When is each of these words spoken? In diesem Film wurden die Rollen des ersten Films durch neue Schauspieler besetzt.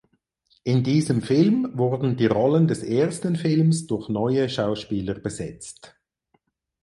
In 0.63 0.83
diesem 0.83 1.21
Film 1.21 1.77
wurden 1.77 2.17
die 2.17 2.25
Rollen 2.25 2.67
des 2.67 2.81
ersten 2.81 3.35
Films 3.35 3.85
durch 3.85 4.09
neue 4.09 4.49
Schauspieler 4.49 5.13
besetzt. 5.13 5.95